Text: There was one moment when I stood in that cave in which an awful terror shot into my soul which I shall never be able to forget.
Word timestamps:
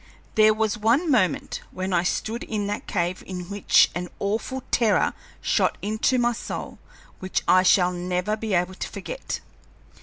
There 0.33 0.51
was 0.55 0.79
one 0.79 1.11
moment 1.11 1.61
when 1.69 1.93
I 1.93 2.01
stood 2.01 2.41
in 2.45 2.65
that 2.65 2.87
cave 2.87 3.23
in 3.27 3.51
which 3.51 3.91
an 3.93 4.09
awful 4.17 4.63
terror 4.71 5.13
shot 5.41 5.77
into 5.83 6.17
my 6.17 6.33
soul 6.33 6.79
which 7.19 7.43
I 7.47 7.61
shall 7.61 7.91
never 7.91 8.35
be 8.35 8.55
able 8.55 8.73
to 8.73 8.89
forget. 8.89 9.41